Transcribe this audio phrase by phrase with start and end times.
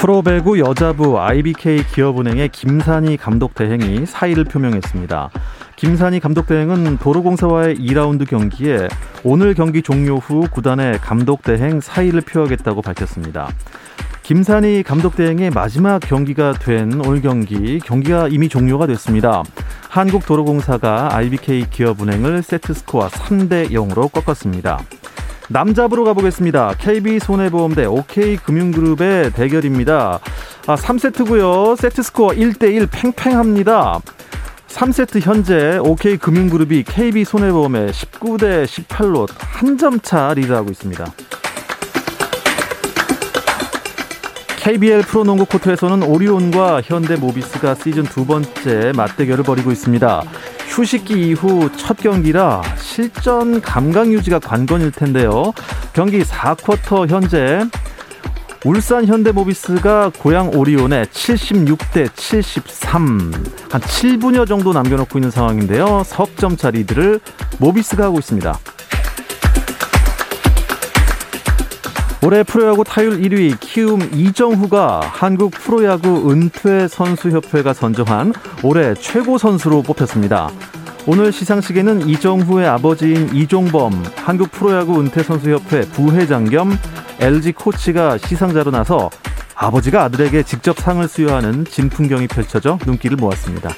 [0.00, 5.28] 프로배구 여자부 IBK 기업은행의 김산희 감독 대행이 사의를 표명했습니다.
[5.76, 8.88] 김산희 감독 대행은 도로공사와의 2라운드 경기에
[9.24, 13.50] 오늘 경기 종료 후 구단의 감독 대행 사의를 표하겠다고 밝혔습니다.
[14.22, 19.42] 김산희 감독 대행의 마지막 경기가 된 오늘 경기 경기가 이미 종료가 됐습니다.
[19.90, 24.80] 한국도로공사가 IBK 기업은행을 세트 스코어 3대 0으로 꺾었습니다.
[25.54, 26.74] 남자부로 가보겠습니다.
[26.78, 30.20] KB손해보험 대 OK금융그룹의 대결입니다.
[30.66, 31.76] 아, 3세트고요.
[31.76, 34.00] 세트 스코어 1대1 팽팽합니다.
[34.68, 41.04] 3세트 현재 OK금융그룹이 KB손해보험에 19대 18로 한 점 차 리드하고 있습니다.
[44.58, 50.22] KBL 프로농구 코트에서는 오리온과 현대모비스가 시즌 두 번째 맞대결을 벌이고 있습니다.
[50.70, 55.52] 휴식기 이후 첫 경기라 실전 감각 유지가 관건일 텐데요.
[55.92, 57.60] 경기 4쿼터 현재
[58.64, 63.32] 울산 현대모비스가 고향 오리온에 76대 73,
[63.70, 66.02] 한 7분여 정도 남겨놓고 있는 상황인데요.
[66.04, 67.20] 석점차 리드를
[67.58, 68.56] 모비스가 하고 있습니다.
[72.22, 80.50] 올해 프로야구 타율 1위 키움 이정후가 한국 프로야구 은퇴 선수협회가 선정한 올해 최고 선수로 뽑혔습니다.
[81.06, 86.70] 오늘 시상식에는 이정후의 아버지인 이종범 한국 프로야구 은퇴 선수협회 부회장 겸
[87.20, 89.08] LG 코치가 시상자로 나서
[89.54, 93.70] 아버지가 아들에게 직접 상을 수여하는 진풍경이 펼쳐져 눈길을 모았습니다.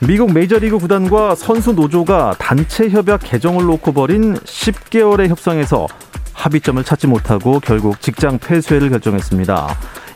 [0.00, 5.86] 미국 메이저리그 구단과 선수 노조가 단체 협약 개정을 놓고 벌인 10개월의 협상에서
[6.34, 9.68] 합의점을 찾지 못하고 결국 직장 폐쇄를 결정했습니다.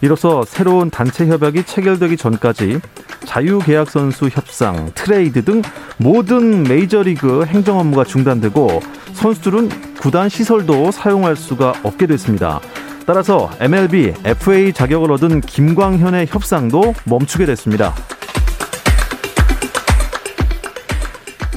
[0.02, 2.80] 이로써 새로운 단체 협약이 체결되기 전까지
[3.24, 5.62] 자유계약 선수 협상, 트레이드 등
[5.96, 8.80] 모든 메이저리그 행정 업무가 중단되고
[9.14, 12.60] 선수들은 구단 시설도 사용할 수가 없게 됐습니다.
[13.06, 17.94] 따라서 MLB, FA 자격을 얻은 김광현의 협상도 멈추게 됐습니다.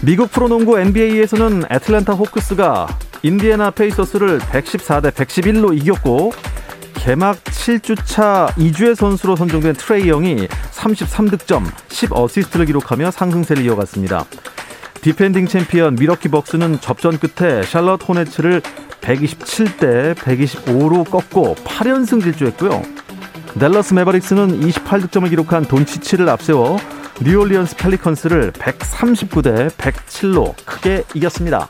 [0.05, 2.87] 미국 프로농구 NBA에서는 애틀랜타 호크스가
[3.21, 6.33] 인디애나 페이서스를 114대 111로 이겼고
[6.95, 14.25] 개막 7주차 이 주의 선수로 선정된 트레이 영이 33득점, 10어시스트를 기록하며 상승세를 이어갔습니다.
[14.99, 18.61] 디펜딩 챔피언 밀워키 벅스는 접전 끝에 샬럿 호네츠를
[18.99, 22.83] 127대 125로 꺾고 8연승 질주했고요.
[23.57, 26.77] 댈러스 메버릭스는 28득점을 기록한 돈치치를 앞세워
[27.21, 31.69] 뉴올리언스 펠리컨스를 139대 107로 크게 이겼습니다.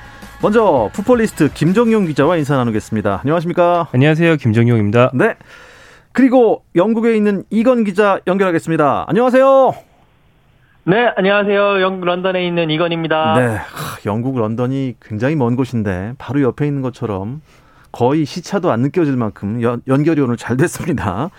[0.41, 3.19] 먼저 풋볼리스트 김정용 기자와 인사 나누겠습니다.
[3.21, 3.89] 안녕하십니까?
[3.91, 4.37] 안녕하세요.
[4.37, 5.11] 김정용입니다.
[5.13, 5.35] 네.
[6.13, 9.05] 그리고 영국에 있는 이건 기자 연결하겠습니다.
[9.07, 9.73] 안녕하세요.
[10.85, 11.81] 네, 안녕하세요.
[11.81, 13.35] 영국 런던에 있는 이건입니다.
[13.35, 13.55] 네.
[13.55, 17.41] 하, 영국 런던이 굉장히 먼 곳인데 바로 옆에 있는 것처럼
[17.91, 21.29] 거의 시차도 안 느껴질 만큼 연, 연결이 오늘 잘 됐습니다.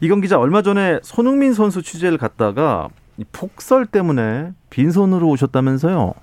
[0.00, 2.88] 이건 기자 얼마 전에 손흥민 선수 취재를 갔다가
[3.30, 6.14] 폭설 때문에 빈손으로 오셨다면서요?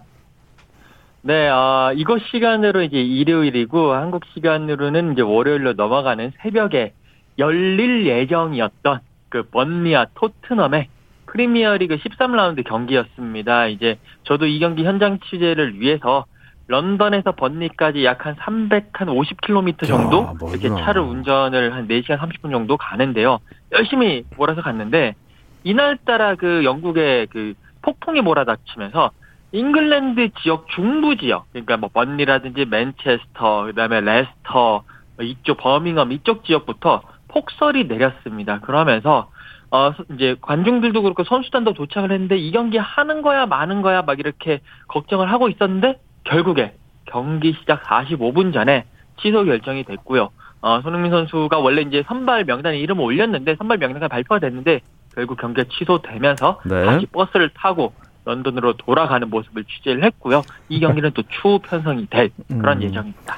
[1.27, 6.93] 네, 어, 이것 시간으로 이제 일요일이고 한국 시간으로는 이제 월요일로 넘어가는 새벽에
[7.39, 8.99] 열릴 예정이었던
[9.29, 10.87] 그 번리와 토트넘의
[11.25, 13.65] 프리미어리그 13라운드 경기였습니다.
[13.65, 16.25] 이제 저도 이 경기 현장 취재를 위해서
[16.67, 20.33] 런던에서 번니까지 약 한 350km 정도 야.
[20.51, 23.39] 이렇게 차를 운전을 한 4시간 30분 정도 가는데요.
[23.71, 25.15] 열심히 몰아서 갔는데
[25.63, 29.09] 이날따라 그 영국의 그 폭풍이 몰아닥치면서
[29.55, 34.83] 잉글랜드 지역 중부 지역 그러니까 뭐 번니라든지 맨체스터 그다음에 레스터
[35.15, 38.59] 뭐 이쪽 버밍엄 이쪽 지역부터 폭설이 내렸습니다.
[38.59, 39.29] 그러면서
[39.71, 44.59] 어 이제 관중들도 그렇고 선수단도 도착을 했는데 이 경기 하는 거야 마는 거야 막 이렇게
[44.89, 46.73] 걱정을 하고 있었는데 결국에
[47.05, 48.85] 경기 시작 45분 전에
[49.21, 50.31] 취소 결정이 됐고요.
[50.61, 54.81] 어, 손흥민 선수가 원래 이제 선발 명단에 이름을 올렸는데 선발 명단이 발표가 됐는데
[55.13, 56.85] 결국 경기가 취소되면서 네.
[56.85, 57.93] 다시 버스를 타고
[58.25, 60.41] 런던으로 돌아가는 모습을 취재를 했고요.
[60.69, 62.83] 이 경기는 또 추후 편성이 될 그런 음.
[62.83, 63.37] 예정입니다.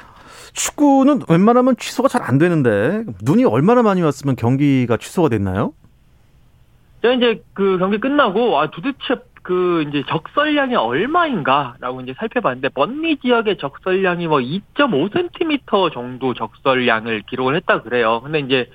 [0.54, 5.72] 축구는 웬만하면 취소가 잘 안 되는데 눈이 얼마나 많이 왔으면 경기가 취소가 됐나요?
[7.02, 13.58] 제가 이제 그 경기 끝나고 아 도대체 그 이제 적설량이 얼마인가라고 이제 살펴봤는데 번니 지역의
[13.58, 18.20] 적설량이 뭐 2.5cm 정도 적설량을 기록을 했다 그래요.
[18.22, 18.70] 근데 이제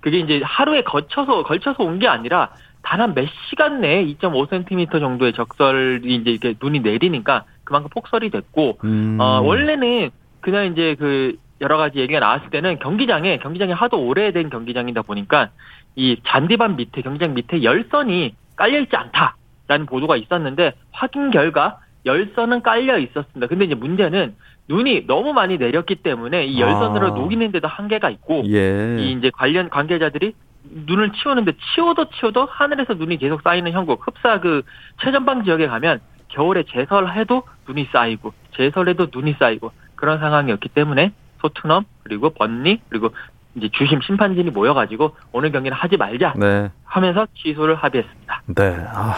[0.00, 2.50] 그게 이제 하루에 거쳐서 걸쳐서 온 게 아니라
[2.88, 8.78] 단 한 몇 시간 내에 2.5cm 정도의 적설이 이제 이렇게 눈이 내리니까 그만큼 폭설이 됐고
[8.82, 9.18] 음.
[9.20, 15.02] 어, 원래는 그냥 이제 그 여러 가지 얘기가 나왔을 때는 경기장에, 경기장이 하도 오래된 경기장이다
[15.02, 15.50] 보니까
[15.96, 22.98] 이 잔디밭 밑에, 경기장 밑에 열선이 깔려 있지 않다라는 보도가 있었는데 확인 결과 열선은 깔려
[22.98, 23.48] 있었습니다.
[23.48, 24.34] 근데 이제 문제는
[24.68, 27.10] 눈이 너무 많이 내렸기 때문에 이 열선으로 아.
[27.10, 28.96] 녹이는데도 한계가 있고 예.
[28.98, 30.32] 이 이제 관련 관계자들이
[30.70, 34.62] 눈을 치우는데 치워도 치워도 하늘에서 눈이 계속 쌓이는 형국 흡사 그
[35.02, 42.30] 최전방 지역에 가면 겨울에 제설해도 눈이 쌓이고 제설해도 눈이 쌓이고 그런 상황이었기 때문에 토트넘 그리고
[42.30, 43.10] 번니 그리고
[43.54, 46.70] 이제 주심 심판진이 모여가지고 오늘 경기는 하지 말자 네.
[46.84, 48.42] 하면서 취소를 합의했습니다.
[48.54, 48.86] 네.
[48.88, 49.14] 아.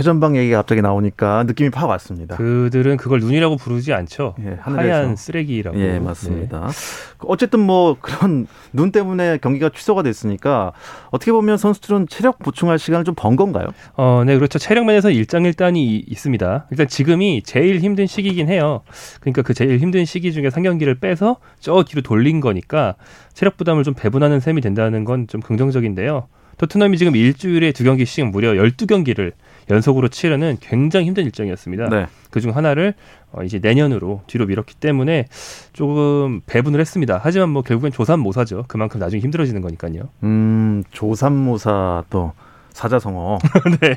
[0.00, 2.34] 최전방 얘기가 갑자기 나오니까 느낌이 팍 왔습니다.
[2.36, 4.34] 그들은 그걸 눈이라고 부르지 않죠.
[4.42, 4.56] 예.
[4.58, 5.78] 하얀 쓰레기라고.
[5.78, 6.00] 예, 네.
[6.00, 6.70] 맞습니다.
[7.18, 10.72] 어쨌든 뭐 그런 눈 때문에 경기가 취소가 됐으니까
[11.10, 13.66] 어떻게 보면 선수들은 체력 보충할 시간을 좀 번 건가요?
[13.96, 14.58] 어, 네, 그렇죠.
[14.58, 16.66] 체력 면에서 일장일단이 이- 있습니다.
[16.70, 18.80] 일단 지금이 제일 힘든 시기긴 해요.
[19.20, 22.94] 그러니까 그 제일 힘든 시기 중에 상경기를 빼서 저 뒤로 돌린 거니까
[23.34, 26.28] 체력 부담을 좀 배분하는 셈이 된다는 건 좀 긍정적인데요.
[26.56, 29.32] 토트넘이 지금 일주일에 두 경기씩 무려 12경기를
[29.70, 31.88] 연속으로 치르는 굉장히 힘든 일정이었습니다.
[31.88, 32.06] 네.
[32.30, 32.94] 그중 하나를
[33.32, 35.26] 어, 이제 내년으로 뒤로 미뤘기 때문에
[35.72, 37.20] 조금 배분을 했습니다.
[37.22, 38.64] 하지만 뭐 결국엔 조삼모사죠.
[38.68, 40.08] 그만큼 나중에 힘들어지는 거니까요.
[40.24, 42.32] 음, 조삼모사 또
[42.72, 43.38] 사자성어.
[43.80, 43.96] 네.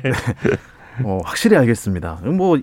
[1.04, 2.20] 어, 확실히 알겠습니다.
[2.24, 2.58] 뭐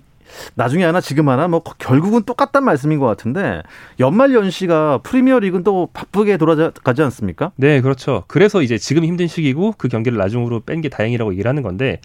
[0.56, 3.62] 나중에 하나 지금 하나 뭐 결국은 똑같단 말씀인 것 같은데
[4.00, 7.52] 연말 연시가 프리미어 리그는 또 바쁘게 돌아가지 않습니까?
[7.56, 8.24] 네, 그렇죠.
[8.28, 12.00] 그래서 이제 지금 힘든 시기고 그 경기를 나중으로 뺀 게 다행이라고 얘기를 하는 건데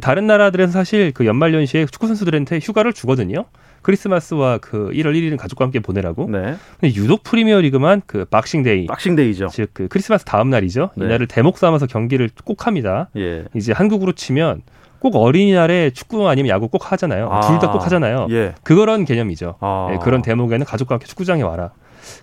[0.00, 3.44] 다른 나라들에서 사실 그 연말 연시에 축구 선수들한테 휴가를 주거든요.
[3.82, 6.30] 크리스마스와 그 1월 1일은 가족과 함께 보내라고.
[6.30, 6.54] 네.
[6.80, 9.48] 근데 유독 프리미어 리그만 그 박싱데이 박싱데이죠.
[9.48, 10.90] 즉 그 크리스마스 다음 날이죠.
[10.96, 11.06] 네.
[11.06, 13.10] 이날을 대목 삼아서 경기를 꼭 합니다.
[13.16, 13.44] 예.
[13.54, 14.62] 이제 한국으로 치면
[15.02, 17.28] 꼭 어린이날에 축구 아니면 야구 꼭 하잖아요.
[17.28, 17.40] 아.
[17.40, 18.28] 둘다 꼭 하잖아요.
[18.30, 18.54] 예.
[18.62, 19.56] 그런 개념이죠.
[19.58, 19.88] 아.
[19.92, 21.72] 예, 그런 대목에는 가족과 함께 축구장에 와라.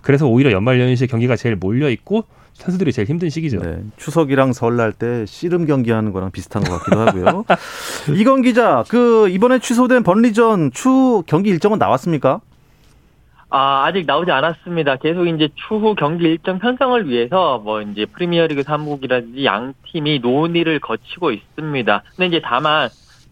[0.00, 2.24] 그래서 오히려 연말 연시에 경기가 제일 몰려 있고
[2.54, 3.60] 선수들이 제일 힘든 시기죠.
[3.60, 3.82] 네.
[3.98, 7.44] 추석이랑 설날 때 씨름 경기하는 거랑 비슷한 것 같기도 하고요.
[8.16, 12.40] 이건 기자, 그 이번에 취소된 번리전 추 경기 일정은 나왔습니까?
[13.50, 14.96] 아, 아직 나오지 않았습니다.
[14.96, 21.32] 계속 이제 추후 경기 일정 편성을 위해서 뭐 이제 프리미어리그 3국이라든지 양 팀이 논의를 거치고
[21.32, 22.02] 있습니다.
[22.16, 22.88] 근데 이제 다만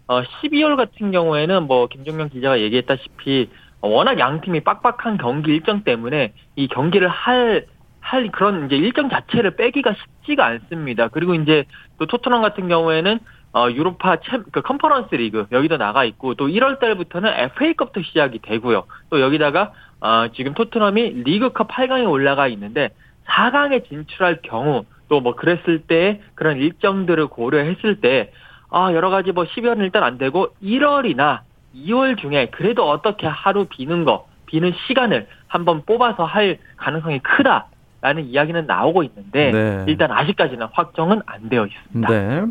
[0.07, 3.49] 어 12월 같은 경우에는 뭐 김종현 기자가 얘기했다시피
[3.81, 7.65] 어, 워낙 양 팀이 빡빡한 경기 일정 때문에 이 경기를 할
[8.09, 11.09] 할 그런 이제 일정 자체를 빼기가 쉽지가 않습니다.
[11.09, 11.65] 그리고 이제
[11.99, 13.19] 또 토트넘 같은 경우에는
[13.53, 18.85] 어, 유로파 챔, 그 컨퍼런스 리그 여기도 나가 있고 또 1월 달부터는 FA컵도 시작이 되고요.
[19.09, 22.89] 또 여기다가 어, 지금 토트넘이 리그컵 8강에 올라가 있는데
[23.25, 28.31] 4강에 진출할 경우 또 뭐 그랬을 때 그런 일정들을 고려했을 때
[28.69, 31.41] 아, 여러 가지 뭐 12월은 일단 안 되고 1월이나
[31.75, 37.67] 2월 중에 그래도 어떻게 하루 비는 거, 비는 시간을 한번 뽑아서 할 가능성이 크다.
[38.01, 39.83] 라는 이야기는 나오고 있는데 네.
[39.87, 42.09] 일단 아직까지는 확정은 안 되어 있습니다.
[42.09, 42.45] 네.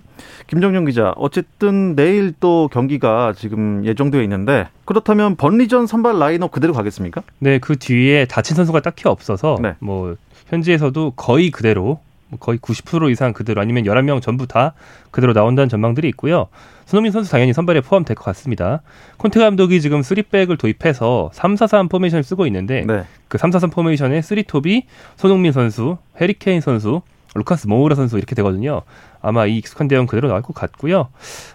[0.46, 7.22] 김정용 기자, 어쨌든 내일 또 경기가 지금 예정되어 있는데 그렇다면 번리전 선발 라인업 그대로 가겠습니까?
[7.38, 9.74] 네, 그 뒤에 다친 선수가 딱히 없어서 네.
[9.78, 10.16] 뭐
[10.48, 12.07] 현지에서도 거의 그대로 뭐
[12.40, 14.74] 거의 90% 이상 그대로 아니면 11명 전부 다
[15.10, 16.48] 그대로 나온다는 전망들이 있고요.
[16.84, 18.82] 손흥민 선수 당연히 선발에 포함될 것 같습니다.
[19.18, 23.04] 콘테 감독이 지금 3백을 도입해서 3-4-3 포메이션을 쓰고 있는데 네.
[23.28, 24.84] 그3-4-3 포메이션의 3톱이
[25.16, 27.02] 손흥민 선수, 해리케인 선수,
[27.34, 28.82] 루카스 모우라 선수 이렇게 되거든요.
[29.20, 31.08] 아마 이 익숙한 대형 그대로 나올 것 같고요.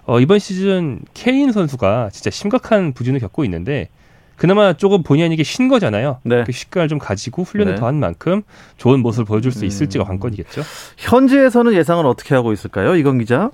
[0.06, 3.90] 어, 이번 시즌 케인 선수가 진짜 심각한 부진을 겪고 있는데
[4.44, 6.20] 그나마 조금 본의 아니게 쉰 거잖아요.
[6.26, 6.44] 네.
[6.44, 7.80] 그 식감을 좀 가지고 훈련을 네.
[7.80, 8.42] 더한 만큼
[8.76, 9.68] 좋은 모습을 보여줄 수 음.
[9.68, 10.64] 있을지가 관건이겠죠.
[10.98, 12.98] 현지에서는 예상은 어떻게 하고 있을까요?
[12.98, 13.52] 이건 기자.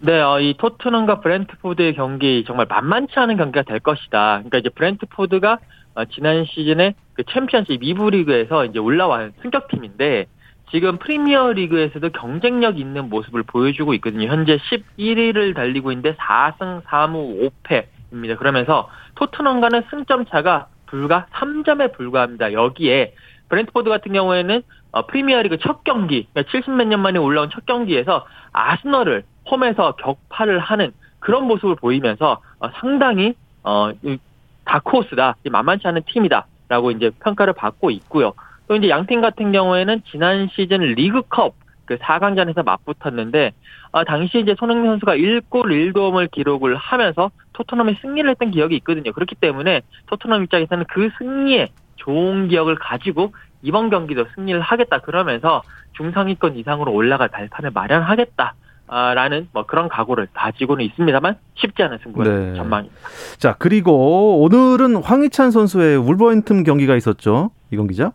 [0.00, 4.38] 네, 어, 이 토트넘과 브렌트포드의 경기 정말 만만치 않은 경기가 될 것이다.
[4.38, 5.58] 그러니까 이제 브렌트포드가
[5.94, 10.26] 어, 지난 시즌에 그 챔피언십 2부 리그에서 이제 올라온 승격팀인데
[10.72, 14.26] 지금 프리미어 리그에서도 경쟁력 있는 모습을 보여주고 있거든요.
[14.26, 14.58] 현재
[14.98, 18.36] 11위를 달리고 있는데 4승 3무 5패 입니다.
[18.36, 22.52] 그러면서 토트넘과는 승점 차가 불과 3점에 불과합니다.
[22.52, 23.14] 여기에
[23.48, 29.24] 브렌트포드 같은 경우에는 어, 프리미어리그 첫 경기, 그러니까 70몇 년 만에 올라온 첫 경기에서 아스널을
[29.50, 34.18] 홈에서 격파를 하는 그런 모습을 보이면서 어, 상당히 어, 이
[34.64, 38.32] 다크호스다, 이 만만치 않은 팀이다라고 이제 평가를 받고 있고요.
[38.68, 41.54] 또 이제 양팀 같은 경우에는 지난 시즌 리그컵
[41.86, 43.52] 그 4강전에서 맞붙었는데
[43.92, 49.12] 아, 당시 이제 손흥민 선수가 1골 1도움을 기록을 하면서 토트넘이 승리를 했던 기억이 있거든요.
[49.12, 55.62] 그렇기 때문에 토트넘 입장에서는 그 승리에 좋은 기억을 가지고 이번 경기도 승리를 하겠다 그러면서
[55.96, 58.54] 중상위권 이상으로 올라갈 발판을 마련하겠다.
[58.88, 62.54] 아, 라는 뭐 그런 각오를 가지고는 있습니다만 쉽지 않은 승부가 네.
[62.54, 62.96] 전망입니다.
[63.38, 67.50] 자, 그리고 오늘은 황희찬 선수의 울버햄튼 경기가 있었죠.
[67.72, 68.12] 이건 기자.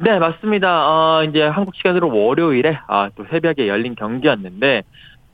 [0.00, 0.88] 네, 맞습니다.
[0.88, 4.84] 어, 이제 한국 시간으로 월요일에 아, 또 새벽에 열린 경기였는데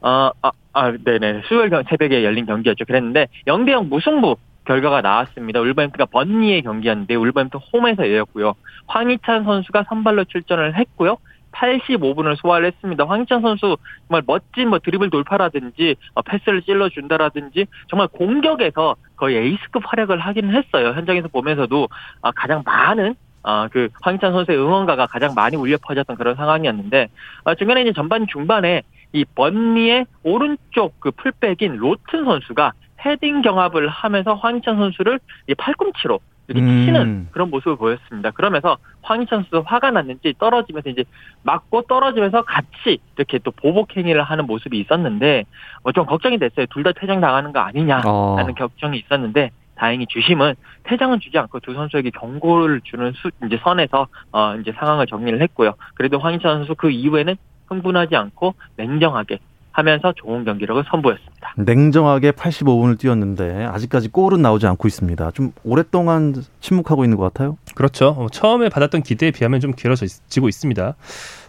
[0.00, 1.42] 어, 아, 아, 네네.
[1.46, 2.84] 수요일 경- 새벽에 열린 경기였죠.
[2.86, 5.60] 그랬는데 0대 0 무승부 결과가 나왔습니다.
[5.60, 8.54] 울버햄튼과 번니의 경기였는데 울버햄튼 홈에서 열렸고요.
[8.86, 11.18] 황희찬 선수가 선발로 출전을 했고요.
[11.52, 13.04] 85분을 소화를 했습니다.
[13.04, 13.76] 황희찬 선수
[14.08, 20.88] 정말 멋진 뭐 드리블 돌파라든지 어, 패스를 찔러준다라든지 정말 공격에서 거의 에이스급 활약을 하긴 했어요.
[20.94, 21.88] 현장에서 보면서도
[22.22, 27.08] 아, 가장 많은 아, 그 황희찬 선수의 응원가가 가장 많이 울려 퍼졌던 그런 상황이었는데
[27.44, 28.82] 아, 중간에 이제 전반 중반에
[29.12, 32.72] 이 번니의 오른쪽 그 풀백인 로튼 선수가
[33.04, 36.84] 헤딩 경합을 하면서 황희찬 선수를 이 팔꿈치로 이렇게 음.
[36.84, 38.30] 치는 그런 모습을 보였습니다.
[38.30, 41.04] 그러면서 황희찬 선수 화가 났는지 떨어지면서 이제
[41.42, 45.44] 맞고 떨어지면서 같이 이렇게 또 보복 행위를 하는 모습이 있었는데
[45.82, 46.66] 어, 좀 걱정이 됐어요.
[46.66, 48.54] 둘 다 퇴장 당하는 거 아니냐라는 어.
[48.58, 50.54] 걱정이 있었는데 다행히 주심은
[50.84, 55.74] 퇴장은 주지 않고 두 선수에게 경고를 주는 수 이제 선에서 어 이제 상황을 정리를 했고요.
[55.94, 59.38] 그래도 황희찬 선수 그 이후에는 흥분하지 않고 냉정하게
[59.72, 61.54] 하면서 좋은 경기력을 선보였습니다.
[61.56, 65.32] 냉정하게 85분을 뛰었는데 아직까지 골은 나오지 않고 있습니다.
[65.32, 67.56] 좀 오랫동안 침묵하고 있는 것 같아요.
[67.74, 68.10] 그렇죠.
[68.16, 70.94] 어, 처음에 받았던 기대에 비하면 좀 길어지고 있습니다.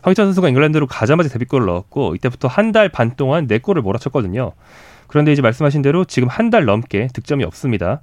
[0.01, 4.53] 황희찬 선수가 잉글랜드로 가자마자 데뷔골을 넣었고 이때부터 한 달 반 동안 네 골을 몰아쳤거든요.
[5.07, 8.01] 그런데 이제 말씀하신 대로 지금 한 달 넘게 득점이 없습니다.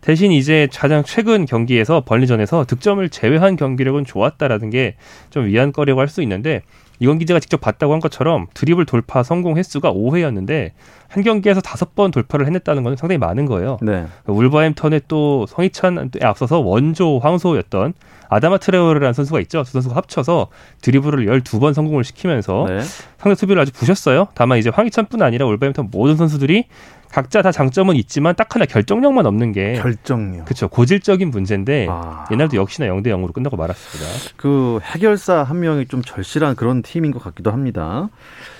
[0.00, 4.96] 대신 이제 가장 최근 경기에서 벌리전에서 득점을 제외한 경기력은 좋았다라는 게
[5.30, 6.62] 좀 위안거리라고 할 수 있는데
[7.02, 10.70] 이건 기자가 직접 봤다고 한 것처럼 드리블 돌파 성공 횟수가 5회였는데
[11.08, 13.76] 한 경기에서 다섯 번 돌파를 해냈다는 건 상당히 많은 거예요.
[13.82, 14.06] 네.
[14.26, 17.94] 울버햄턴의 또 성희찬에 앞서서 원조 황소였던
[18.28, 19.64] 아다마 트레오르라는 선수가 있죠.
[19.64, 20.46] 두 선수가 합쳐서
[20.80, 22.80] 드리블을 12번 성공을 시키면서 네.
[23.18, 24.28] 상대 수비를 아주 부셨어요.
[24.34, 26.66] 다만 이제 황희찬뿐 아니라 울버햄턴 모든 선수들이
[27.12, 30.46] 각자 다 장점은 있지만 딱 하나 결정력만 없는 게 결정력.
[30.46, 30.68] 그렇죠.
[30.68, 32.24] 고질적인 문제인데 아.
[32.30, 34.32] 옛날도 역시나 0대 0으로 끝나고 말았습니다.
[34.36, 38.08] 그 해결사 한 명이 좀 절실한 그런 팀인 것 같기도 합니다.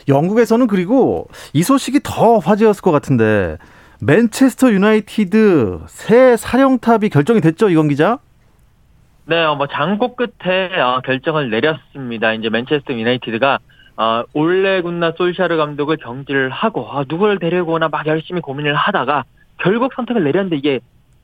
[0.06, 3.56] 영국에서는 그리고 이 소식이 더 화제였을 것 같은데
[4.00, 8.18] 맨체스터 유나이티드 새 사령탑이 결정이 됐죠, 이건 기자?
[9.24, 12.34] 네, 어, 뭐 장고 끝에 어, 결정을 내렸습니다.
[12.34, 13.60] 이제 맨체스터 유나이티드가
[13.96, 19.24] 어, 올레 군나 솔샤르 감독을 경질을 하고 아, 누구를 데리고 오나 막 열심히 고민을 하다가
[19.58, 20.80] 결국 선택을 내렸는데 이게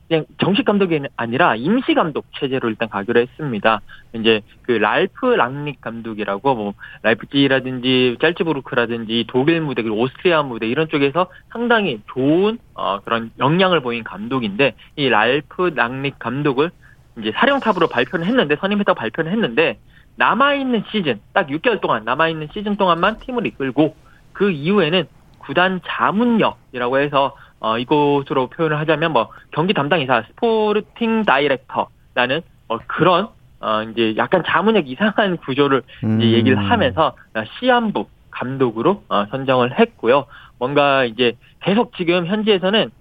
[0.09, 3.81] 그냥 정식 감독이 아니라 임시 감독 체제로 일단 가기로 했습니다.
[4.13, 6.73] 이제 그 랄프 랑닉 감독이라고 뭐
[7.03, 14.03] 라이프치라든지 짤츠부르크라든지 독일 무대 그리고 오스트리아 무대 이런 쪽에서 상당히 좋은 어, 그런 역량을 보인
[14.03, 16.71] 감독인데 이 랄프 랑닉 감독을
[17.19, 19.77] 이제 사령탑으로 발표를 했는데 선임했다고 발표를 했는데
[20.19, 23.95] 남아있는 시즌 딱 6개월 동안 남아있는 시즌 동안만 팀을 이끌고
[24.33, 25.07] 그 이후에는
[25.39, 33.29] 구단 자문역이라고 해서 어, 이곳으로 표현을 하자면 뭐 경기 담당이사 스포르팅 다이렉터라는 어, 그런
[33.61, 36.21] 어, 이제 약간 자문역 이상한 구조를 음.
[36.21, 37.15] 이제 얘기를 하면서
[37.59, 40.25] 시안부 감독으로 어, 선정을 했고요.
[40.59, 42.91] 뭔가 이제 계속 지금 현지에서는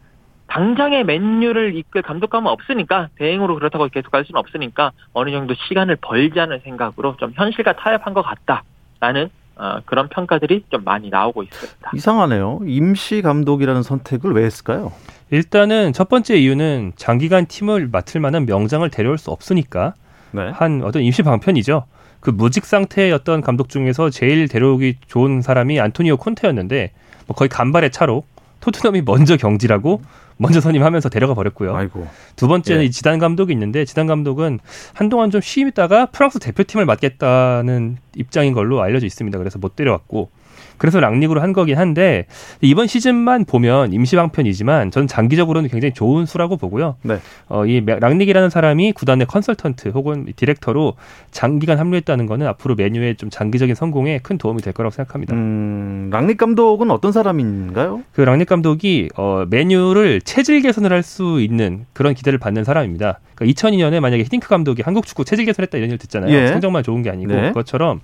[0.49, 6.61] 당장의 맨유를 이끌 감독감은 없으니까 대행으로 그렇다고 계속 갈 수는 없으니까 어느 정도 시간을 벌자는
[6.65, 11.91] 생각으로 좀 현실과 타협한 것 같다라는 어, 그런 평가들이 좀 많이 나오고 있습니다.
[11.95, 12.61] 이상하네요.
[12.67, 14.93] 임시 감독이라는 선택을 왜 했을까요?
[15.31, 19.95] 일단은 첫 번째 이유는 장기간 팀을 맡을 만한 명장을 데려올 수 없으니까
[20.31, 20.49] 네.
[20.51, 21.85] 한 어떤 임시 방편이죠.
[22.21, 26.93] 그 무직 상태였던 감독 중에서 제일 데려오기 좋은 사람이 안토니오 콘테였는데
[27.27, 28.25] 뭐 거의 간발의 차로
[28.61, 30.03] 토트넘이 먼저 경질하고
[30.39, 31.77] 먼저 선임하면서 데려가 버렸고요.
[31.77, 32.07] 아이고.
[32.37, 32.87] 두 번째는 예.
[32.87, 34.61] 이 지단 감독이 있는데 지단 감독은
[34.95, 39.37] 한동안 좀 쉬다가 프랑스 대표팀을 맡겠다는 입장인 걸로 알려져 있습니다.
[39.39, 40.31] 그래서 못 데려왔고
[40.79, 42.27] 그래서 랑릭으로 한 거긴 한데
[42.61, 46.97] 이번 시즌만 보면 임시방편이지만 저는 장기적으로는 굉장히 좋은 수라고 보고요.
[47.03, 47.19] 네.
[47.49, 50.95] 어, 이 랑릭이라는 사람이 구단의 컨설턴트 혹은 디렉터로
[51.33, 55.35] 장기간 합류했다는 거는 앞으로 메뉴의 좀 장기적인 성공에 큰 도움이 될 거라고 생각합니다.
[55.35, 58.03] 음, 랑릭 감독은 어떤 사람인가요?
[58.13, 63.21] 그 랑릭 감독이 어, 메뉴를 체질 개선을 할 수 있는 그런 기대를 받는 사람입니다.
[63.35, 66.31] 그러니까 2002년에 만약에 히딩크 감독이 한국 축구 체질 개선했다 이런 일 듣잖아요.
[66.31, 66.49] 예.
[66.49, 67.49] 성적만 좋은 게 아니고 네.
[67.49, 68.01] 그것처럼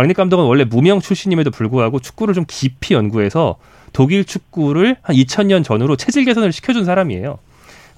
[0.00, 3.56] 랑닉 감독은 원래 무명 출신임에도 불구하고 축구를 좀 깊이 연구해서
[3.92, 7.38] 독일 축구를 한 2000년 전후로 체질 개선을 시켜준 사람이에요.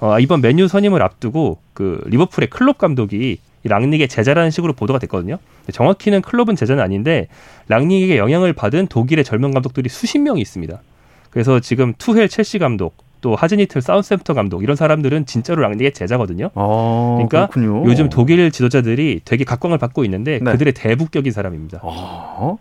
[0.00, 5.38] 어, 이번 맨유 선임을 앞두고 그 리버풀의 클롭 감독이 이 랑닉의 제자라는 식으로 보도가 됐거든요.
[5.72, 7.28] 정확히는 클롭은 제자는 아닌데
[7.68, 10.80] 랑닉에게 영향을 받은 독일의 젊은 감독들이 수십 명이 있습니다.
[11.30, 16.50] 그래서 지금 투헬 첼시 감독, 또 하젠휘틀 사우스햄프턴 감독 이런 사람들은 진짜로 랑닉의 제자거든요.
[16.54, 17.88] 어, 그러니까 그렇군요.
[17.88, 20.50] 요즘 독일 지도자들이 되게 각광을 받고 있는데 네.
[20.52, 21.78] 그들의 대부적인 사람입니다.
[21.82, 22.58] 어,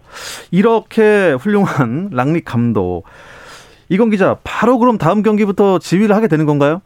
[0.52, 3.04] 이렇게 훌륭한 랑릭 감독.
[3.90, 6.82] 이건 기자, 바로 그럼 다음 경기부터 지휘를 하게 되는 건가요?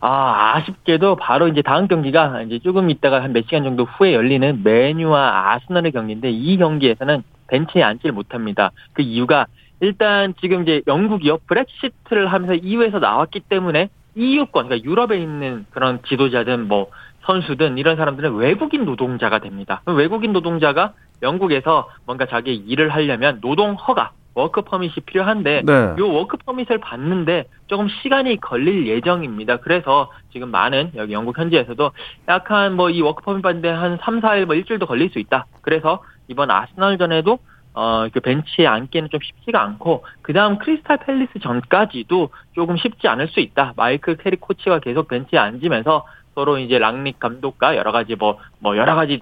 [0.00, 4.60] 아, 아쉽게도 바로 이제 다음 경기가 이제 조금 있다가 한 몇 시간 정도 후에 열리는
[4.62, 8.70] 메뉴와 아스널의 경기인데 이 경기에서는 벤치에 앉지를 못합니다.
[8.92, 9.46] 그 이유가
[9.80, 16.66] 일단 지금 이제 영국이요 브렉시트를 하면서 EU에서 나왔기 때문에 EU권 그러니까 유럽에 있는 그런 지도자든
[16.66, 16.90] 뭐
[17.22, 19.82] 선수든 이런 사람들은 외국인 노동자가 됩니다.
[19.86, 25.94] 외국인 노동자가 영국에서 뭔가 자기 일을 하려면 노동 허가 work permit이 필요한데 네.
[25.98, 29.56] 요 워크 퍼밋을 받는데 조금 시간이 걸릴 예정입니다.
[29.58, 31.90] 그래서 지금 많은 여기 영국 현지에서도
[32.28, 35.46] 약간 뭐 이 work permit 받는데 한 3, 4일 뭐 일주일도 걸릴 수 있다.
[35.60, 37.38] 그래서 이번 아스널전에도
[37.80, 43.28] 어, 그 벤치에 앉기는 좀 쉽지가 않고, 그 다음 크리스탈 팰리스 전까지도 조금 쉽지 않을
[43.28, 43.74] 수 있다.
[43.76, 48.96] 마이클 캐릭 코치가 계속 벤치에 앉으면서 서로 이제 랑닉 감독과 여러 가지 뭐, 뭐 여러
[48.96, 49.20] 가지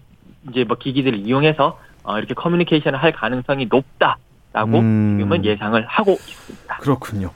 [0.48, 5.16] 이제 뭐 기기들을 이용해서 어, 이렇게 커뮤니케이션을 할 가능성이 높다라고 음.
[5.18, 6.76] 지금은 예상을 하고 있습니다.
[6.78, 7.32] 그렇군요.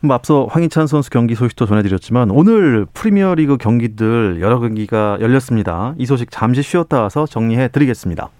[0.00, 5.94] 뭐 앞서 황희찬 선수 경기 소식도 전해드렸지만 오늘 프리미어리그 경기들 여러 경기가 열렸습니다.
[5.98, 8.30] 이 소식 잠시 쉬었다 와서 정리해 드리겠습니다.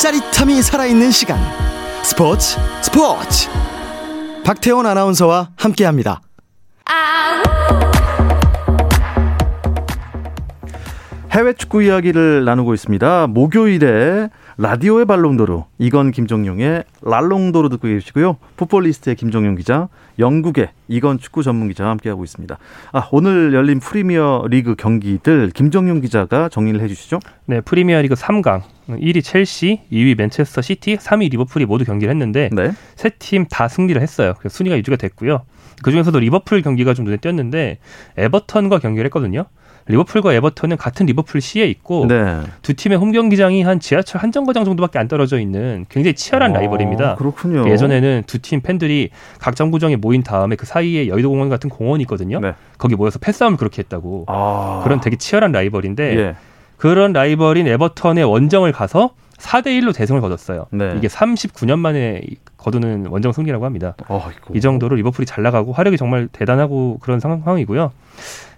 [0.00, 1.38] 짜릿함이 살아있는 시간
[2.02, 3.48] 스포츠 스포츠
[4.44, 6.20] 박태원 아나운서와 함께 합니다.
[11.30, 13.28] 해외 축구 이야기를 나누고 있습니다.
[13.28, 14.28] 목요일에
[14.62, 18.36] 라디오의 발롱도르 이건 김정용의 랄롱도르 듣고 계시고요.
[18.56, 19.88] 풋볼리스트의 김정용 기자,
[20.20, 22.58] 영국의 이건 축구 전문 기자와 함께하고 있습니다.
[22.92, 27.18] 아, 오늘 열린 프리미어 리그 경기들 김정용 기자가 정리를 해주시죠.
[27.46, 32.70] 네, 프리미어 리그 3강 1위 첼시, 2위 맨체스터 시티, 3위 리버풀이 모두 경기를 했는데 네.
[32.94, 34.34] 세팀 다 승리를 했어요.
[34.38, 35.42] 그래서 순위가 유지가 됐고요.
[35.82, 37.78] 그 중에서도 리버풀 경기가 좀 눈에 띄었는데
[38.16, 39.46] 에버턴과 경기를 했거든요.
[39.86, 42.40] 리버풀과 에버턴은 같은 리버풀 시에 있고 네.
[42.62, 46.58] 두 팀의 홈 경기장이 한 지하철 한 정거장 정도밖에 안 떨어져 있는 굉장히 치열한 아,
[46.60, 47.16] 라이벌입니다.
[47.16, 47.68] 그렇군요.
[47.70, 52.40] 예전에는 두 팀 팬들이 각자 구장에 모인 다음에 그 사이에 여의도 공원 같은 공원이 있거든요.
[52.40, 52.54] 네.
[52.78, 54.24] 거기 모여서 패싸움을 그렇게 했다고.
[54.28, 54.80] 아.
[54.84, 56.34] 그런 되게 치열한 라이벌인데 예.
[56.76, 59.10] 그런 라이벌인 에버턴의 원정을 가서
[59.42, 60.66] 4대 1로 대승을 거뒀어요.
[60.70, 60.94] 네.
[60.96, 62.22] 이게 39년 만에
[62.56, 63.94] 거두는 원정 승리라고 합니다.
[64.08, 64.56] 어이구.
[64.56, 67.90] 이 정도로 리버풀이 잘 나가고 화력이 정말 대단하고 그런 상황이고요.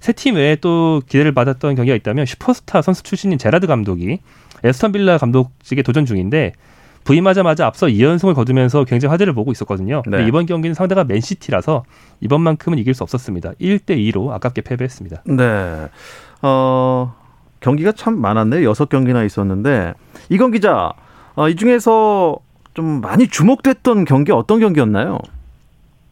[0.01, 4.19] 세 팀 외에 또 기대를 받았던 경기가 있다면 슈퍼스타 선수 출신인 제라드 감독이
[4.63, 6.53] 애스턴 빌라 감독직에 도전 중인데
[7.05, 10.03] 부임하자마자 앞서 2연승을 거두면서 굉장히 화제를 모으고 있었거든요.
[10.07, 10.27] 네.
[10.27, 11.85] 이번 경기는 상대가 맨시티라서
[12.21, 13.53] 이번만큼은 이길 수 없었습니다.
[13.61, 15.23] 1대 2로 아깝게 패배했습니다.
[15.27, 15.89] 네.
[16.43, 17.15] 어,
[17.61, 18.69] 경기가 참 많았네요.
[18.69, 19.95] 여섯 경기나 있었는데
[20.31, 20.93] 이건 기자,
[21.35, 22.37] 어, 이 중에서
[22.75, 25.19] 좀 많이 주목됐던 경기 어떤 경기였나요?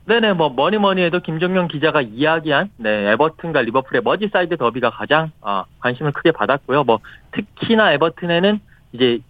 [0.05, 5.65] 네네, 뭐, 뭐니 뭐니 해도 김정용 기자가 이야기한, 네, 에버튼과 리버풀의 머지사이드 더비가 가장, 아,
[5.79, 6.85] 관심을 크게 받았고요.
[6.85, 6.99] 뭐,
[7.33, 8.61] 특히나 에버튼에는
[8.93, 9.21] 이제,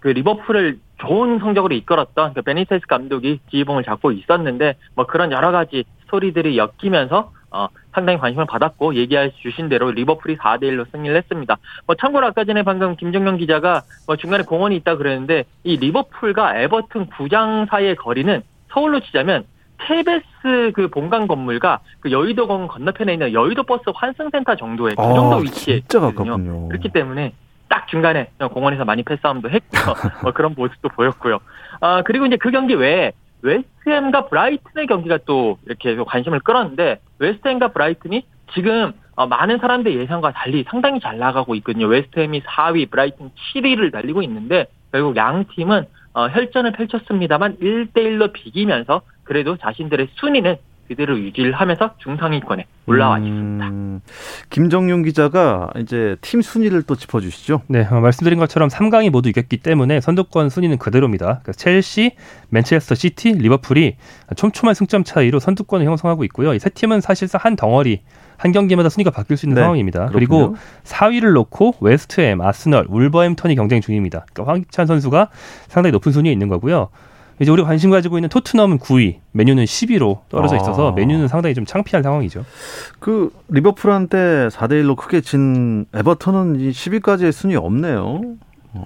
[0.00, 5.84] 그 리버풀을 좋은 성적으로 이끌었던 그 베니테스 감독이 지휘봉을 잡고 있었는데, 뭐 그런 여러 가지
[6.04, 11.56] 스토리들이 엮이면서, 어, 상당히 관심을 받았고, 얘기해 주신 대로 리버풀이 4대 1로 승리를 했습니다.
[11.86, 17.06] 뭐, 참고로 아까 전에 방금 김정명 기자가 뭐 중간에 공원이 있다 그랬는데, 이 리버풀과 에버튼
[17.16, 19.44] 구장 사이의 거리는 서울로 치자면
[19.78, 25.36] KBS 그 본관 건물과 그 여의도 공원 건너편에 있는 여의도 버스 환승센터 정도의 그 정도
[25.36, 26.32] 위치에 아, 진짜 있거든요.
[26.32, 26.68] 가깝군요.
[26.68, 27.32] 그렇기 때문에
[27.68, 29.94] 딱 중간에 공원에서 많이 패싸움도 했고요.
[30.22, 31.40] 뭐 그런 모습도 보였고요.
[31.80, 33.12] 아 그리고 이제 그 경기 외에
[33.46, 40.64] 웨스트햄과 브라이튼의 경기가 또 이렇게 관심을 끌었는데 웨스트햄과 브라이튼이 지금 어, 많은 사람들의 예상과 달리
[40.68, 41.86] 상당히 잘 나가고 있거든요.
[41.86, 49.56] 웨스트햄이 4위, 브라이튼 7위를 달리고 있는데 결국 양 팀은 어, 혈전을 펼쳤습니다만 1대1로 비기면서 그래도
[49.56, 50.56] 자신들의 순위는
[50.86, 53.66] 그대로 유지를 하면서 중상위권에 올라와 있습니다.
[53.66, 54.00] 음,
[54.50, 57.62] 김정용 기자가 이제 팀 순위를 또 짚어주시죠.
[57.68, 61.24] 네, 어, 말씀드린 것처럼 3강이 모두 이겼기 때문에 선두권 순위는 그대로입니다.
[61.42, 62.12] 그러니까 첼시,
[62.50, 63.96] 맨체스터 시티, 리버풀이
[64.36, 66.54] 촘촘한 승점 차이로 선두권을 형성하고 있고요.
[66.54, 68.02] 이 세 팀은 사실상 한 덩어리,
[68.36, 70.06] 한 경기마다 순위가 바뀔 수 있는 네, 상황입니다.
[70.08, 70.12] 그렇군요.
[70.14, 74.26] 그리고 4위를 놓고 웨스트햄, 아스널, 울버햄턴이 경쟁 중입니다.
[74.32, 75.28] 그러니까 황희찬 선수가
[75.68, 76.88] 상당히 높은 순위에 있는 거고요.
[77.40, 80.92] 이제 우리가 관심 가지고 있는 토트넘은 9위, 맨유는 10위로 떨어져 있어서 아.
[80.92, 82.44] 맨유는 상당히 좀 창피한 상황이죠.
[82.98, 88.20] 그 리버풀한테 4대 1로 크게 진 에버턴은 이 10위까지의 순위에 없네요.
[88.72, 88.84] 어.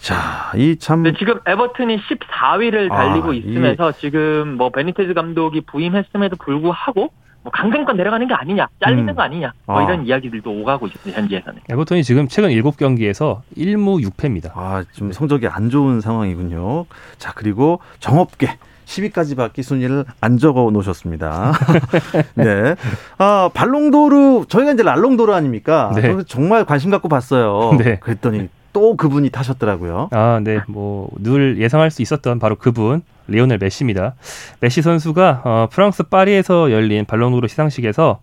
[0.00, 6.36] 자, 이 참 네, 지금 에버튼이 14위를 달리고 아, 있으면서 지금 뭐 베니테즈 감독이 부임했음에도
[6.36, 7.10] 불구하고
[7.46, 9.14] 뭐 강등권 내려가는 게 아니냐, 잘리는 음.
[9.14, 9.84] 거 아니냐, 뭐 아.
[9.84, 11.60] 이런 이야기들도 오가고 있습니다 현지에서는.
[11.70, 14.50] 에버턴이 지금 최근 7경기에서 1무 6패입니다.
[14.56, 16.86] 아, 좀 성적이 안 좋은 상황이군요.
[17.18, 21.52] 자, 그리고 정업계 10위까지 받기 순위를 안 적어 놓으셨습니다.
[22.34, 22.74] 네.
[23.18, 25.92] 아, 발롱도르, 저희가 이제 랄롱도르 아닙니까?
[25.94, 26.16] 네.
[26.26, 27.76] 정말 관심 갖고 봤어요.
[27.78, 28.00] 네.
[28.00, 30.10] 그랬더니 또 그분이 타셨더라고요.
[30.12, 30.60] 아, 네.
[30.68, 34.14] 뭐 늘 예상할 수 있었던 바로 그분 리오넬 메시입니다.
[34.60, 38.20] 메시 선수가 어, 프랑스 파리에서 열린 발롱도르 시상식에서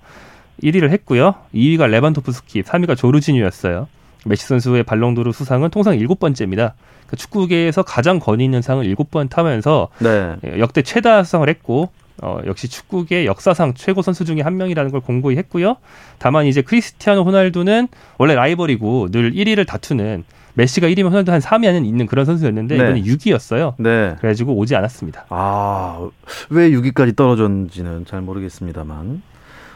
[0.61, 1.33] 1위를 했고요.
[1.55, 3.87] 2위가 레반도프스키, 3위가 조르지뉴였어요.
[4.25, 6.73] 메시 선수의 발롱도르 수상은 통상 7번째입니다.
[7.07, 10.35] 그러니까 축구계에서 가장 권위 있는 상을 7번 타면서 네.
[10.45, 11.89] 예, 역대 최다 수상을 했고
[12.21, 15.77] 어, 역시 축구계 역사상 최고 선수 중에 한 명이라는 걸 공고히 했고요.
[16.19, 17.87] 다만 이제 크리스티아노 호날두는
[18.19, 20.23] 원래 라이벌이고 늘 1위를 다투는
[20.55, 22.83] 메시가 1위면 호날두 한 3위 안에 있는 그런 선수였는데 네.
[22.83, 23.73] 이번에 6위였어요.
[23.77, 24.15] 네.
[24.19, 25.25] 그래가지고 오지 않았습니다.
[25.29, 26.09] 아,
[26.49, 29.21] 왜 6위까지 떨어졌는지는 잘 모르겠습니다만.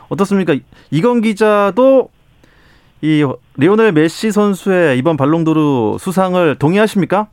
[0.09, 0.55] 어떻습니까?
[0.91, 2.09] 이건 기자도
[3.01, 3.25] 이
[3.57, 7.27] 리오넬 메시 선수의 이번 발롱도르 수상을 동의하십니까?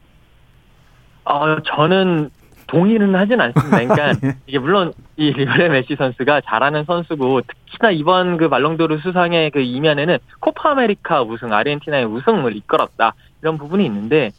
[1.25, 2.31] 어, 저는
[2.75, 3.77] 동의는 하진 않습니다.
[3.79, 4.35] 그러니까 예.
[4.47, 10.19] 이게 물론 이 리오넬 메시 선수가 잘하는 선수고 특히나 이번 그 발롱도르 수상의 그 이면에는
[10.41, 14.31] 코파 아메리카 우승, 아르헨티나의 우승을 이끌었다 이런 부분이 있는데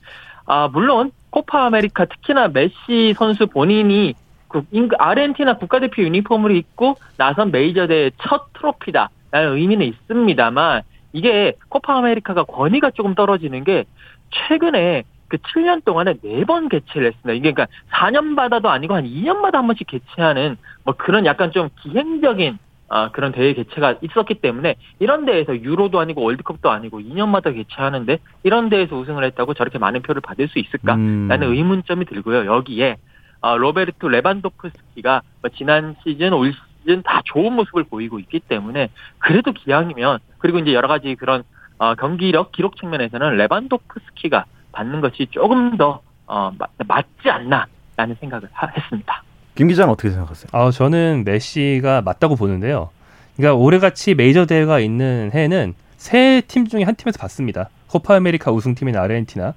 [0.45, 4.13] 아 물론 코파 아메리카 특히나 메시 선수 본인이
[4.49, 10.81] 그 잉- 아르헨티나 국가대표 유니폼을 입고 나선 메이저 대회 첫 트로피다라는 의미는 있습니다만
[11.13, 13.85] 이게 코파 아메리카가 권위가 조금 떨어지는 게
[14.31, 17.33] 최근에 그 7년 동안에 네번 개최를 했습니다.
[17.33, 23.09] 이게 그러니까 4년마다도 아니고 한 2년마다 한 번씩 개최하는 뭐 그런 약간 좀 기행적인 아,
[23.09, 28.95] 그런 대회 개최가 있었기 때문에 이런 대회에서 유로도 아니고 월드컵도 아니고 2년마다 개최하는데 이런 대회에서
[28.95, 31.53] 우승을 했다고 저렇게 많은 표를 받을 수 있을까라는 음.
[31.53, 32.45] 의문점이 들고요.
[32.45, 32.97] 여기에
[33.41, 39.51] 어, 로베르토 레반도프스키가 뭐 지난 시즌 올 시즌 다 좋은 모습을 보이고 있기 때문에 그래도
[39.51, 41.43] 기왕이면 그리고 이제 여러 가지 그런
[41.77, 48.67] 어, 경기력 기록 측면에서는 레반도프스키가 받는 것이 조금 더 어, 맞, 맞지 않나라는 생각을 하-
[48.67, 49.23] 했습니다.
[49.55, 50.49] 김 기자는 어떻게 생각하세요?
[50.51, 52.89] 아, 저는 메시가 맞다고 보는데요.
[53.37, 57.69] 그러니까 올해같이 메이저 대회가 있는 해는 세 팀 중에 한 팀에서 받습니다.
[57.87, 59.53] 코파 아메리카 우승팀인 아르헨티나,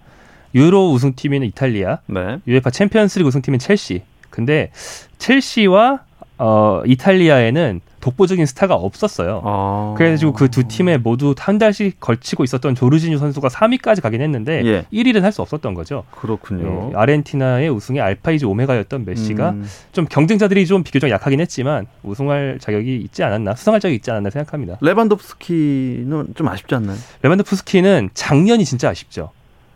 [0.54, 2.38] 유로 우승팀인 이탈리아, 네.
[2.46, 4.02] 유에파 챔피언스리그 우승팀인 첼시.
[4.30, 4.70] 근데
[5.18, 6.00] 첼시와
[6.38, 9.42] 어, 이탈리아에는 독보적인 스타가 없었어요.
[9.44, 9.94] 아.
[9.96, 14.84] 그래가지고 그 두 팀에 모두 한 달씩 걸치고 있었던 조르지뉴 선수가 3위까지 가긴 했는데 예.
[14.92, 16.04] 1위는 할 수 없었던 거죠.
[16.10, 16.90] 그렇군요.
[16.92, 19.66] 예, 아르헨티나의 우승에 알파이즈 오메가였던 메시가 음.
[19.92, 24.78] 좀 경쟁자들이 좀 비교적 약하긴 했지만 우승할 자격이 있지 않았나 수상할 자격이 있지 않았나 생각합니다.
[24.80, 26.96] 레반도프스키는 좀 아쉽지 않나요?
[27.22, 29.30] 레반도프스키는 작년이 진짜 아쉽죠.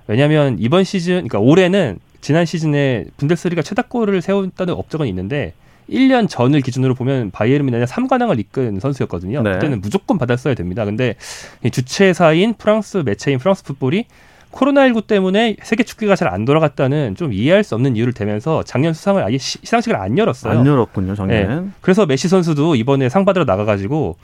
[0.06, 5.52] 왜냐하면 이번 시즌, 그러니까 올해는 지난 시즌에 분데스리가 최다골을 세웠다는 업적은 있는데
[5.90, 9.42] 1년 전을 기준으로 보면 바이에른 뮌헨의 3관왕을 이끈 선수였거든요.
[9.42, 9.52] 네.
[9.52, 10.84] 그때는 무조건 받았어야 됩니다.
[10.84, 11.16] 근데
[11.64, 14.06] 이 주최사인 프랑스 매체인 프랑스 풋볼이
[14.52, 19.22] 코로나19 때문에 세계 축구가 잘 안 돌아갔다는 좀 이해할 수 없는 이유를 대면서 작년 수상을
[19.22, 20.58] 아예 시- 시상식을 안 열었어요.
[20.60, 21.72] 안 열었군요, 작년엔.
[21.80, 24.16] 그래서 메시 선수도 이번에 상 받으러 나가가지고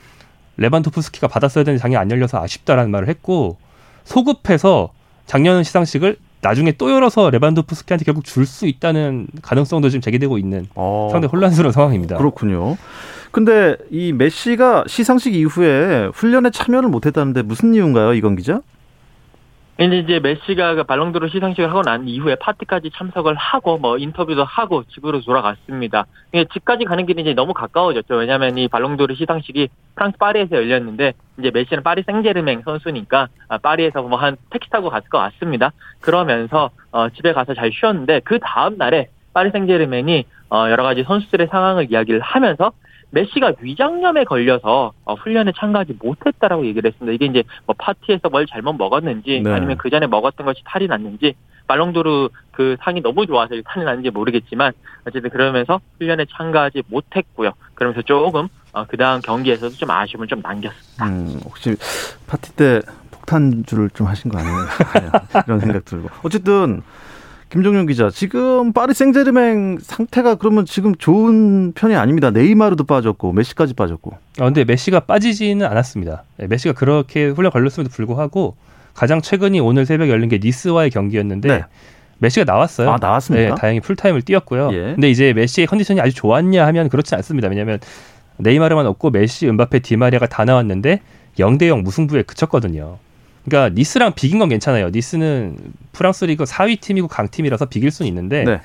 [0.57, 3.57] 레반토프스키가 받았어야 되는 장이 안 열려서 아쉽다라는 말을 했고
[4.03, 4.89] 소급해서
[5.25, 11.09] 작년 시상식을 나중에 또 열어서 레반도프스키한테 결국 줄 수 있다는 가능성도 지금 제기되고 있는 어,
[11.11, 12.17] 상당히 혼란스러운 상황입니다.
[12.17, 12.77] 그렇군요.
[13.31, 18.61] 근데 이 메시가 시상식 이후에 훈련에 참여를 못했다는데 무슨 이유인가요, 이건 기자?
[19.79, 24.83] 근데 이제 메시가 그 발롱도르 시상식을 하고 난 이후에 파티까지 참석을 하고 뭐 인터뷰도 하고
[24.83, 26.05] 집으로 돌아갔습니다.
[26.33, 28.15] 예, 집까지 가는 길이 이제 너무 가까워졌죠.
[28.15, 34.19] 왜냐하면 이 발롱도르 시상식이 프랑스 파리에서 열렸는데 이제 메시는 파리 생제르맹 선수니까 아, 파리에서 뭐
[34.19, 35.71] 한 택시 타고 갔을 것 같습니다.
[36.01, 41.47] 그러면서 어, 집에 가서 잘 쉬었는데 그 다음 날에 파리 생제르맹이 어, 여러 가지 선수들의
[41.47, 42.73] 상황을 이야기를 하면서
[43.11, 47.13] 메시가 위장염에 걸려서 어, 훈련에 참가하지 못했다라고 얘기를 했습니다.
[47.13, 49.51] 이게 이제 뭐 파티에서 뭘 잘못 먹었는지 네.
[49.51, 51.35] 아니면 그 전에 먹었던 것이 탈이 났는지
[51.67, 54.73] 말롱도르 그 상이 너무 좋아서 탈이 났는지 모르겠지만
[55.07, 57.51] 어쨌든 그러면서 훈련에 참가하지 못했고요.
[57.75, 61.07] 그러면서 조금 어, 그 다음 경기에서도 좀 아쉬움을 좀 남겼습니다.
[61.07, 61.75] 음, 혹시
[62.27, 64.55] 파티 때 폭탄주를 좀 하신 거 아니에요?
[65.47, 66.09] 이런 생각 들고.
[66.23, 66.81] 어쨌든
[67.49, 72.29] 김종윤 기자, 지금 파리 생제르맹 상태가 그러면 지금 좋은 편이 아닙니다.
[72.29, 74.11] 네이마르도 빠졌고 메시까지 빠졌고.
[74.39, 76.23] 아, 근데 메시가 빠지지는 않았습니다.
[76.37, 78.55] 네, 메시가 그렇게 훈련 걸렸음에도 불구하고
[78.93, 81.63] 가장 최근이 오늘 새벽에 열린 게 니스와의 경기였는데 네.
[82.19, 82.91] 메시가 나왔어요.
[82.91, 83.55] 아, 나왔습니까?
[83.55, 84.69] 네, 다행히 풀타임을 뛰었고요.
[84.73, 84.93] 예.
[84.93, 87.47] 근데 이제 메시의 컨디션이 아주 좋았냐 하면 그렇지 않습니다.
[87.47, 87.79] 왜냐하면
[88.37, 91.01] 네이마르만 없고 메시, 음바페, 디마리아가 다 나왔는데
[91.37, 92.97] 0대0 무승부에 그쳤거든요.
[93.45, 94.89] 그러니까 니스랑 비긴 건 괜찮아요.
[94.89, 95.57] 니스는
[95.93, 98.61] 프랑스 리그 4위 팀이고 강팀이라서 비길 수는 있는데 네.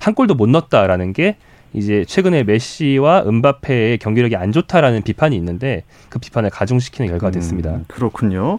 [0.00, 1.36] 한 골도 못 넣었다라는 게
[1.74, 7.70] 이제 최근에 메시와 음바페의 경기력이 안 좋다라는 비판이 있는데 그 비판을 가중시키는 결과가 됐습니다.
[7.70, 8.58] 음, 그렇군요.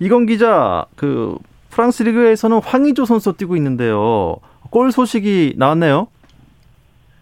[0.00, 1.36] 이건 기자, 그
[1.70, 4.36] 프랑스 리그에서는 황의조 선수 뛰고 있는데요.
[4.70, 6.08] 골 소식이 나왔네요.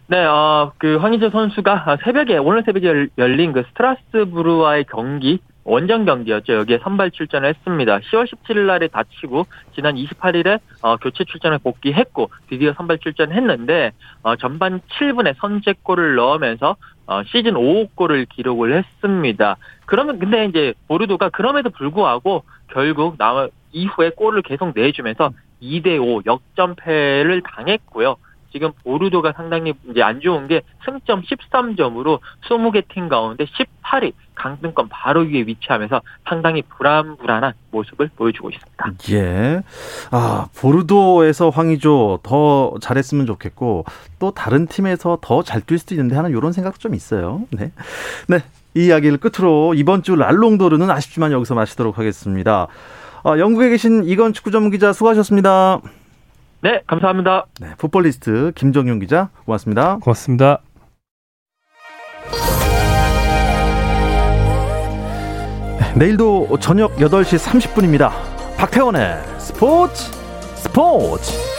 [0.09, 6.55] 네, 어, 그 황희조 선수가 새벽에 오늘 새벽에 열- 열린 그 스트라스부르와의 경기 원정 경기였죠.
[6.55, 7.99] 여기에 선발 출전을 했습니다.
[7.99, 14.81] 10월 17일 날에 다치고 지난 28일에 어, 교체 출전을 복귀했고 드디어 선발 출전했는데 어, 전반
[14.81, 19.57] 7분에 선제골을 넣으면서 어, 시즌 5호 골을 기록을 했습니다.
[19.87, 25.31] 그러면 근데 이제 보르도가 그럼에도 불구하고 결국 나 이후에 골을 계속 내주면서
[25.63, 28.17] 2대5 역전패를 당했고요.
[28.53, 35.21] 지금 보르도가 상당히 이제 안 좋은 게 승점 13점으로 20개 팀 가운데 18위 강등권 바로
[35.21, 38.93] 위에 위치하면서 상당히 불안불안한 모습을 보여주고 있습니다.
[39.13, 39.63] 예.
[40.11, 43.85] 아, 보르도에서 황의조 더 잘했으면 좋겠고
[44.19, 47.43] 또 다른 팀에서 더 잘 뛸 수도 있는데 하는 이런 생각도 좀 있어요.
[47.51, 47.73] 네.
[48.29, 48.39] 네.
[48.75, 52.69] 이 이야기를 끝으로 이번 주 랄롱도르는 아쉽지만 여기서 마치도록 하겠습니다.
[53.25, 55.81] 아, 영국에 계신 이건 축구 전문 기자 수고하셨습니다.
[56.63, 57.47] 네, 감사합니다.
[57.61, 59.99] 네, 풋볼리스트 김정윤 기자 고맙습니다.
[59.99, 60.61] 고맙습니다.
[65.97, 68.11] 내일도 저녁 8시 30분입니다.
[68.57, 70.13] 박태원의 스포츠
[70.55, 71.52] 스포츠